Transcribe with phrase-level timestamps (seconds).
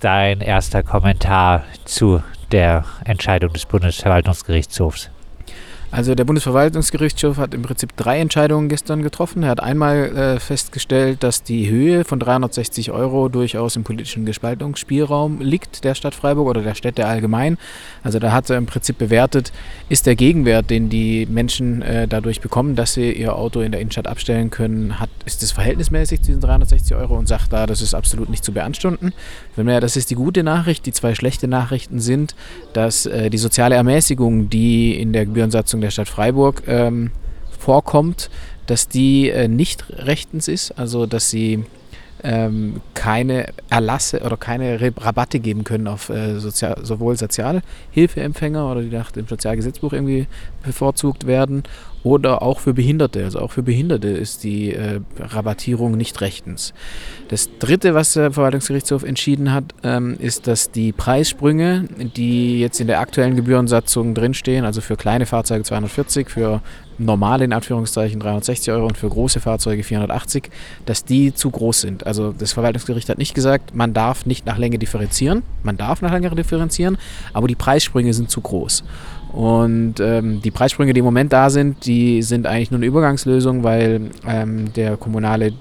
[0.00, 5.10] dein erster Kommentar zu der Entscheidung des Bundesverwaltungsgerichtshofs?
[5.90, 9.42] Also der Bundesverwaltungsgerichtshof hat im Prinzip drei Entscheidungen gestern getroffen.
[9.44, 15.40] Er hat einmal äh, festgestellt, dass die Höhe von 360 Euro durchaus im politischen Gespaltungsspielraum
[15.40, 17.56] liegt der Stadt Freiburg oder der Städte allgemein.
[18.02, 19.52] Also da hat er im Prinzip bewertet,
[19.88, 23.80] ist der Gegenwert, den die Menschen äh, dadurch bekommen, dass sie ihr Auto in der
[23.80, 27.80] Innenstadt abstellen können, hat, ist das verhältnismäßig zu diesen 360 Euro und sagt da, das
[27.80, 29.12] ist absolut nicht zu beanstunden.
[29.56, 30.84] Das ist die gute Nachricht.
[30.86, 32.34] Die zwei schlechte Nachrichten sind,
[32.72, 37.10] dass äh, die soziale Ermäßigung, die in der Gebührensatzung der Stadt Freiburg ähm,
[37.58, 38.30] vorkommt,
[38.66, 41.64] dass die äh, nicht rechtens ist, also dass sie
[42.22, 48.88] ähm, keine Erlasse oder keine Rabatte geben können auf äh, sozial, sowohl Sozialhilfeempfänger oder die
[48.88, 50.26] nach dem Sozialgesetzbuch irgendwie
[50.62, 51.62] bevorzugt werden
[52.06, 53.24] oder auch für Behinderte.
[53.24, 56.72] Also auch für Behinderte ist die äh, Rabattierung nicht rechtens.
[57.26, 62.86] Das Dritte, was der Verwaltungsgerichtshof entschieden hat, ähm, ist, dass die Preissprünge, die jetzt in
[62.86, 66.62] der aktuellen Gebührensatzung drinstehen, also für kleine Fahrzeuge 240, für
[66.98, 70.48] normale in Anführungszeichen 360 Euro und für große Fahrzeuge 480,
[70.86, 72.06] dass die zu groß sind.
[72.06, 76.12] Also das Verwaltungsgericht hat nicht gesagt, man darf nicht nach Länge differenzieren, man darf nach
[76.12, 76.98] Länge differenzieren,
[77.32, 78.84] aber die Preissprünge sind zu groß.
[79.36, 83.64] Und ähm, die Preissprünge, die im Moment da sind, die sind eigentlich nur eine Übergangslösung,
[83.64, 85.52] weil ähm, der kommunale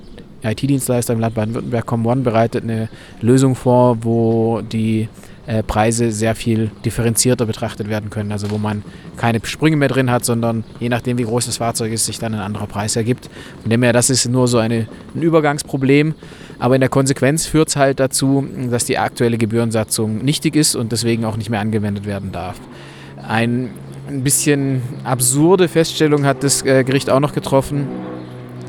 [0.44, 2.88] IT-Dienstleister im Land Baden-Württemberg ComOne bereitet eine
[3.20, 5.10] Lösung vor, wo die
[5.46, 8.32] äh, Preise sehr viel differenzierter betrachtet werden können.
[8.32, 8.82] Also wo man
[9.18, 12.34] keine Sprünge mehr drin hat, sondern je nachdem, wie groß das Fahrzeug ist, sich dann
[12.34, 13.30] ein anderer Preis ergibt.
[13.62, 16.16] Von dem her, das ist nur so eine, ein Übergangsproblem.
[16.60, 20.94] Aber in der Konsequenz führt es halt dazu, dass die aktuelle Gebührensatzung nichtig ist und
[20.94, 22.56] deswegen auch nicht mehr angewendet werden darf.
[23.28, 23.74] Ein,
[24.08, 27.88] bisschen absurde Feststellung hat das äh, Gericht auch noch getroffen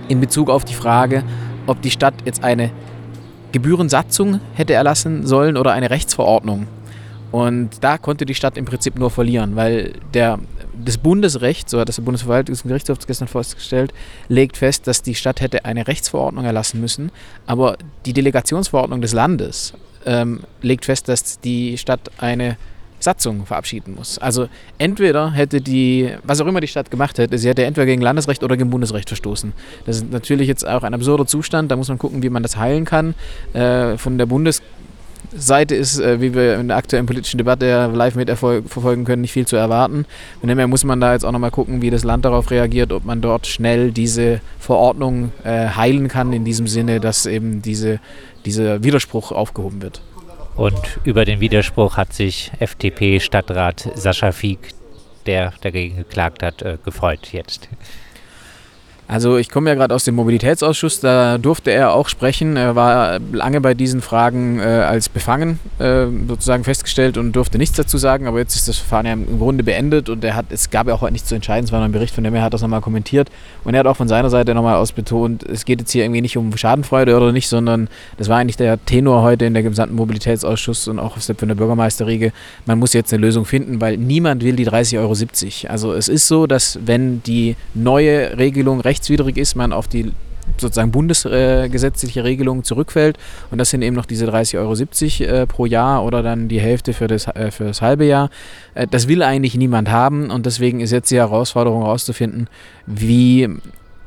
[0.08, 1.24] in Bezug auf die Frage,
[1.66, 2.70] ob die Stadt jetzt eine
[3.52, 6.66] Gebührensatzung hätte erlassen sollen oder eine Rechtsverordnung.
[7.32, 10.38] Und da konnte die Stadt im Prinzip nur verlieren, weil der,
[10.74, 13.92] das Bundesrecht, so hat das Bundesverwaltungsgerichtshof gestern festgestellt,
[14.28, 17.10] legt fest, dass die Stadt hätte eine Rechtsverordnung erlassen müssen,
[17.46, 19.74] aber die Delegationsverordnung des Landes
[20.06, 22.56] ähm, legt fest, dass die Stadt eine
[22.98, 24.18] Satzung verabschieden muss.
[24.18, 24.48] Also
[24.78, 28.42] entweder hätte die, was auch immer die Stadt gemacht hätte, sie hätte entweder gegen Landesrecht
[28.42, 29.52] oder gegen Bundesrecht verstoßen.
[29.84, 32.56] Das ist natürlich jetzt auch ein absurder Zustand, da muss man gucken, wie man das
[32.56, 33.14] heilen kann.
[33.52, 38.30] Äh, von der Bundesseite ist, äh, wie wir in der aktuellen politischen Debatte live mit
[38.30, 40.06] verfolgen können, nicht viel zu erwarten.
[40.40, 42.92] Von dem her muss man da jetzt auch nochmal gucken, wie das Land darauf reagiert,
[42.92, 48.00] ob man dort schnell diese Verordnung äh, heilen kann, in diesem Sinne, dass eben diese,
[48.46, 50.00] dieser Widerspruch aufgehoben wird.
[50.56, 54.74] Und über den Widerspruch hat sich FDP-Stadtrat Sascha Fieck,
[55.26, 57.68] der dagegen geklagt hat, äh, gefreut jetzt.
[59.08, 62.56] Also ich komme ja gerade aus dem Mobilitätsausschuss, da durfte er auch sprechen.
[62.56, 67.76] Er war lange bei diesen Fragen äh, als befangen äh, sozusagen festgestellt und durfte nichts
[67.76, 70.70] dazu sagen, aber jetzt ist das Verfahren ja im Grunde beendet und er hat, es
[70.70, 72.42] gab ja auch heute nichts zu entscheiden, es war noch ein Bericht, von dem er
[72.42, 73.30] hat das nochmal kommentiert
[73.62, 76.36] und er hat auch von seiner Seite nochmal ausbetont, es geht jetzt hier irgendwie nicht
[76.36, 80.88] um Schadenfreude oder nicht, sondern das war eigentlich der Tenor heute in der gesamten Mobilitätsausschuss
[80.88, 82.32] und auch von der Bürgermeisterriege,
[82.64, 85.72] man muss jetzt eine Lösung finden, weil niemand will die 30,70 Euro.
[85.72, 90.12] Also es ist so, dass wenn die neue Regelung recht rechtswidrig ist, man auf die
[90.58, 93.18] sozusagen bundesgesetzliche Regelung zurückfällt.
[93.50, 96.92] Und das sind eben noch diese 30,70 Euro äh, pro Jahr oder dann die Hälfte
[96.92, 98.30] für das, äh, für das halbe Jahr.
[98.74, 102.48] Äh, das will eigentlich niemand haben und deswegen ist jetzt die Herausforderung herauszufinden,
[102.86, 103.48] wie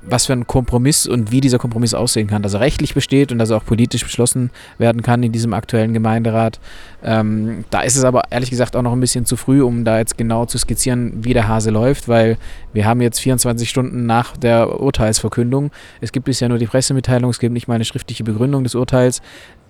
[0.02, 3.40] was für ein Kompromiss und wie dieser Kompromiss aussehen kann, dass er rechtlich besteht und
[3.40, 6.60] dass er auch politisch beschlossen werden kann in diesem aktuellen Gemeinderat.
[7.04, 9.98] Ähm, da ist es aber ehrlich gesagt auch noch ein bisschen zu früh, um da
[9.98, 12.38] jetzt genau zu skizzieren, wie der Hase läuft, weil
[12.74, 15.72] wir haben jetzt 24 Stunden nach der Urteilsverkündung.
[16.02, 19.22] Es gibt bisher nur die Pressemitteilung, es gibt nicht mal eine schriftliche Begründung des Urteils.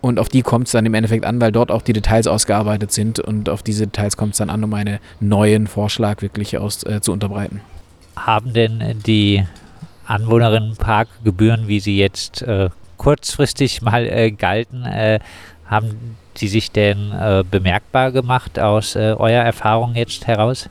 [0.01, 2.91] Und auf die kommt es dann im Endeffekt an, weil dort auch die Details ausgearbeitet
[2.91, 3.19] sind.
[3.19, 7.01] Und auf diese Details kommt es dann an, um einen neuen Vorschlag wirklich aus, äh,
[7.01, 7.59] zu unterbreiten.
[8.15, 9.43] Haben denn die
[10.09, 15.19] Anwohnerinnenparkgebühren, wie sie jetzt äh, kurzfristig mal äh, galten, äh,
[15.65, 20.69] haben die sich denn äh, bemerkbar gemacht aus äh, eurer Erfahrung jetzt heraus?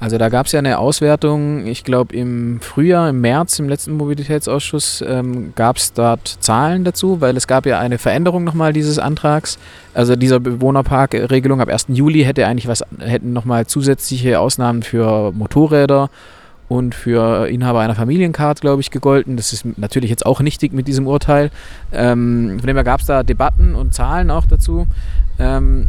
[0.00, 3.98] Also da gab es ja eine Auswertung, ich glaube im Frühjahr, im März, im letzten
[3.98, 8.98] Mobilitätsausschuss ähm, gab es dort Zahlen dazu, weil es gab ja eine Veränderung nochmal dieses
[8.98, 9.58] Antrags.
[9.92, 11.88] Also dieser Bewohnerparkregelung ab 1.
[11.88, 16.08] Juli hätte eigentlich was, hätten nochmal zusätzliche Ausnahmen für Motorräder
[16.70, 19.36] und für Inhaber einer Familiencard, glaube ich, gegolten.
[19.36, 21.50] Das ist natürlich jetzt auch nichtig mit diesem Urteil.
[21.92, 24.86] Ähm, von dem her gab es da Debatten und Zahlen auch dazu.
[25.40, 25.88] Ähm,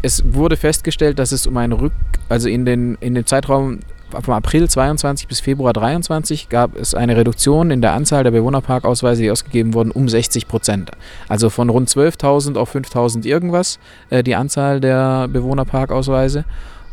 [0.00, 1.92] es wurde festgestellt, dass es um einen Rück,
[2.28, 3.80] also in den, in den Zeitraum
[4.12, 9.22] vom April 22 bis Februar 23 gab es eine Reduktion in der Anzahl der Bewohnerparkausweise,
[9.22, 10.92] die ausgegeben wurden, um 60 Prozent.
[11.28, 13.80] Also von rund 12.000 auf 5.000 irgendwas
[14.10, 16.44] äh, die Anzahl der Bewohnerparkausweise.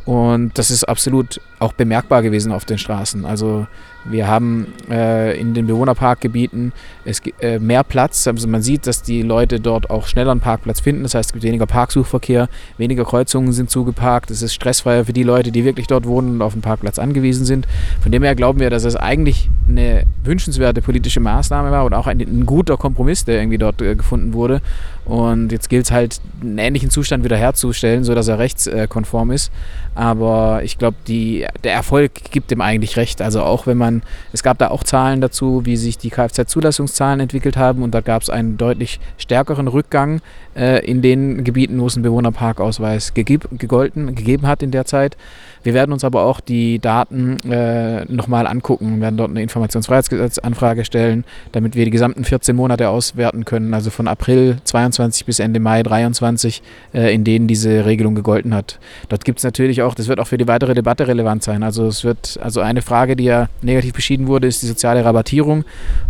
[0.05, 3.25] Und das ist absolut auch bemerkbar gewesen auf den Straßen.
[3.25, 3.67] Also
[4.05, 6.73] wir haben äh, in den Bewohnerparkgebieten
[7.05, 8.27] es, äh, mehr Platz.
[8.27, 11.03] Also man sieht, dass die Leute dort auch schneller einen Parkplatz finden.
[11.03, 14.31] Das heißt, es gibt weniger Parksuchverkehr, weniger Kreuzungen sind zugeparkt.
[14.31, 17.45] Es ist stressfreier für die Leute, die wirklich dort wohnen und auf den Parkplatz angewiesen
[17.45, 17.67] sind.
[18.01, 22.07] Von dem her glauben wir, dass es eigentlich eine wünschenswerte politische Maßnahme war und auch
[22.07, 24.61] ein, ein guter Kompromiss, der irgendwie dort äh, gefunden wurde.
[25.09, 29.51] Und jetzt gilt es halt, einen ähnlichen Zustand wiederherzustellen, sodass er rechtskonform ist.
[29.95, 33.19] Aber ich glaube, der Erfolg gibt dem eigentlich recht.
[33.21, 33.88] Also auch wenn man,
[34.33, 38.21] es gab da auch Zahlen dazu, wie sich die Kfz-Zulassungszahlen entwickelt haben und da gab
[38.21, 40.21] es einen deutlich stärkeren Rückgang
[40.55, 45.17] äh, in den Gebieten, wo es einen Bewohnerparkausweis gegeb, gegolten, gegeben hat in der Zeit.
[45.63, 51.25] Wir werden uns aber auch die Daten äh, nochmal angucken, werden dort eine Informationsfreiheitsgesetzanfrage stellen,
[51.51, 55.83] damit wir die gesamten 14 Monate auswerten können, also von April 22 bis Ende Mai
[55.83, 56.61] 23,
[56.93, 58.79] äh, in denen diese Regelung gegolten hat.
[59.09, 61.63] Dort gibt es natürlich auch, das wird auch für die weitere Debatte relevant sein.
[61.63, 65.63] Also es wird, also eine Frage, die ja negativ beschieden wurde, ist die soziale Rabattierung.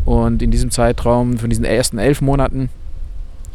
[0.06, 2.69] Und in diesem Zeitraum von diesen ersten elf Monaten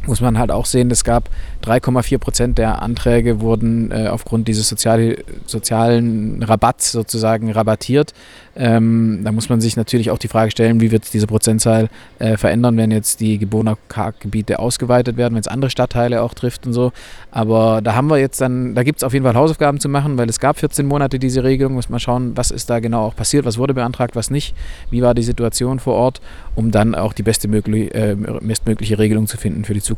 [0.06, 1.30] muss man halt auch sehen, es gab
[1.64, 5.16] 3,4 Prozent der Anträge wurden äh, aufgrund dieses sozial,
[5.46, 8.12] sozialen Rabatts sozusagen rabattiert.
[8.56, 12.36] Ähm, da muss man sich natürlich auch die Frage stellen, wie wird diese Prozentzahl äh,
[12.36, 16.92] verändern, wenn jetzt die Gebiete ausgeweitet werden, wenn es andere Stadtteile auch trifft und so.
[17.30, 20.18] Aber da haben wir jetzt dann, da gibt es auf jeden Fall Hausaufgaben zu machen,
[20.18, 21.74] weil es gab 14 Monate diese Regelung.
[21.74, 24.54] Muss man schauen, was ist da genau auch passiert, was wurde beantragt, was nicht,
[24.90, 26.20] wie war die Situation vor Ort,
[26.54, 29.93] um dann auch die beste möglich, äh, bestmögliche Regelung zu finden für die Zukunft.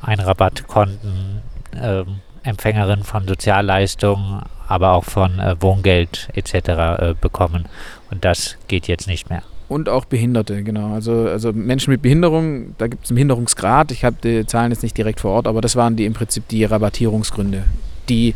[0.00, 1.42] Ein Rabattkonten.
[1.74, 6.54] Ähm Empfängerin von Sozialleistungen, aber auch von äh, Wohngeld etc.
[6.54, 7.64] Äh, bekommen.
[8.10, 9.42] Und das geht jetzt nicht mehr.
[9.68, 10.92] Und auch Behinderte, genau.
[10.92, 13.90] Also, also Menschen mit Behinderung, da gibt es einen Behinderungsgrad.
[13.92, 16.46] Ich habe die Zahlen jetzt nicht direkt vor Ort, aber das waren die im Prinzip
[16.48, 17.64] die Rabattierungsgründe,
[18.10, 18.34] die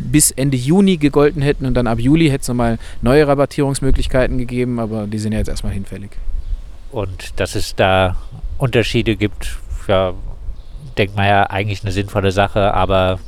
[0.00, 4.78] bis Ende Juni gegolten hätten und dann ab Juli hätte es nochmal neue Rabattierungsmöglichkeiten gegeben,
[4.80, 6.10] aber die sind ja jetzt erstmal hinfällig.
[6.90, 8.16] Und dass es da
[8.58, 9.56] Unterschiede gibt,
[9.88, 10.14] ja,
[10.98, 13.18] denkt man ja eigentlich eine sinnvolle Sache, aber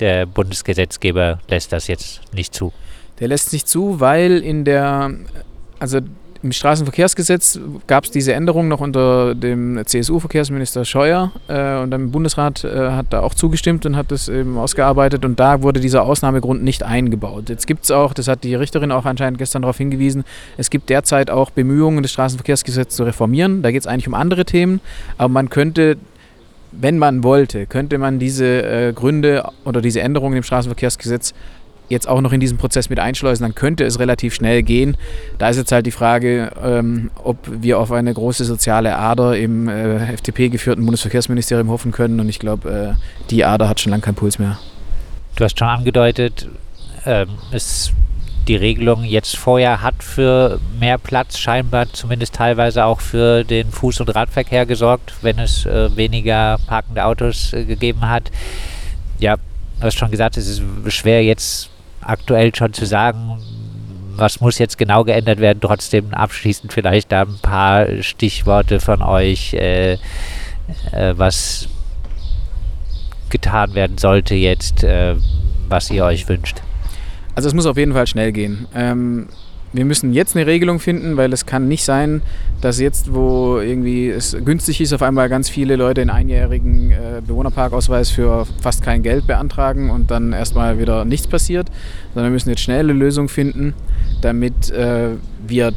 [0.00, 2.72] der Bundesgesetzgeber lässt das jetzt nicht zu.
[3.20, 5.10] Der lässt es nicht zu, weil in der,
[5.78, 6.00] also
[6.42, 12.64] im Straßenverkehrsgesetz gab es diese Änderung noch unter dem CSU-Verkehrsminister Scheuer äh, und der Bundesrat
[12.64, 16.62] äh, hat da auch zugestimmt und hat das eben ausgearbeitet und da wurde dieser Ausnahmegrund
[16.62, 17.48] nicht eingebaut.
[17.48, 20.24] Jetzt gibt es auch, das hat die Richterin auch anscheinend gestern darauf hingewiesen,
[20.56, 23.62] es gibt derzeit auch Bemühungen, das Straßenverkehrsgesetz zu reformieren.
[23.62, 24.80] Da geht es eigentlich um andere Themen,
[25.16, 25.96] aber man könnte
[26.72, 31.34] wenn man wollte, könnte man diese äh, Gründe oder diese Änderungen im Straßenverkehrsgesetz
[31.88, 34.96] jetzt auch noch in diesen Prozess mit einschleusen, dann könnte es relativ schnell gehen.
[35.38, 39.68] Da ist jetzt halt die Frage, ähm, ob wir auf eine große soziale Ader im
[39.68, 42.20] äh, FDP-geführten Bundesverkehrsministerium hoffen können.
[42.20, 44.58] Und ich glaube, äh, die Ader hat schon lange keinen Puls mehr.
[45.36, 46.48] Du hast schon angedeutet,
[47.06, 47.92] ähm, es
[48.48, 54.00] die Regelung jetzt vorher hat für mehr Platz scheinbar zumindest teilweise auch für den Fuß-
[54.00, 58.30] und Radverkehr gesorgt, wenn es äh, weniger parkende Autos äh, gegeben hat.
[59.18, 61.68] Ja, du hast schon gesagt, es ist schwer jetzt
[62.00, 63.38] aktuell schon zu sagen,
[64.16, 65.60] was muss jetzt genau geändert werden.
[65.60, 69.98] Trotzdem abschließend vielleicht da ein paar Stichworte von euch, äh, äh
[71.16, 71.68] was
[73.30, 75.14] getan werden sollte jetzt, äh,
[75.68, 76.62] was ihr euch wünscht.
[77.34, 78.66] Also es muss auf jeden Fall schnell gehen.
[78.74, 79.28] Ähm,
[79.72, 82.22] wir müssen jetzt eine Regelung finden, weil es kann nicht sein,
[82.60, 87.20] dass jetzt, wo irgendwie es günstig ist, auf einmal ganz viele Leute einen einjährigen äh,
[87.26, 91.68] Bewohnerparkausweis für fast kein Geld beantragen und dann erstmal wieder nichts passiert,
[92.14, 93.74] sondern wir müssen jetzt schnell eine Lösung finden,
[94.22, 95.10] damit äh,
[95.46, 95.72] wir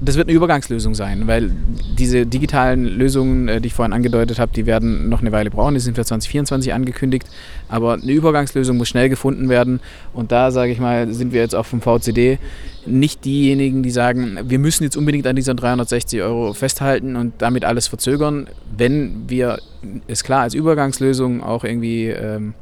[0.00, 1.50] das wird eine Übergangslösung sein, weil
[1.98, 5.74] diese digitalen Lösungen, äh, die ich vorhin angedeutet habe, die werden noch eine Weile brauchen.
[5.74, 7.26] Die sind für 2024 angekündigt.
[7.68, 9.80] Aber eine Übergangslösung muss schnell gefunden werden.
[10.12, 12.38] Und da, sage ich mal, sind wir jetzt auch vom VCD
[12.86, 17.64] nicht diejenigen, die sagen, wir müssen jetzt unbedingt an diesen 360 Euro festhalten und damit
[17.64, 18.46] alles verzögern.
[18.76, 19.58] Wenn wir
[20.06, 22.54] es klar als Übergangslösung auch irgendwie ähm,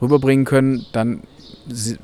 [0.00, 1.22] rüberbringen können, dann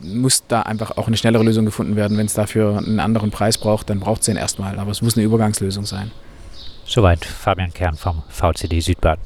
[0.03, 2.19] muss da einfach auch eine schnellere Lösung gefunden werden.
[2.19, 4.79] Wenn es dafür einen anderen Preis braucht, dann braucht es den erstmal.
[4.79, 6.11] Aber es muss eine Übergangslösung sein.
[6.85, 9.23] Soweit Fabian Kern vom VCD Südbaden.